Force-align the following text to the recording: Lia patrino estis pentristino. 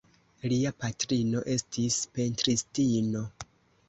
Lia 0.51 0.69
patrino 0.83 1.43
estis 1.55 1.97
pentristino. 2.15 3.23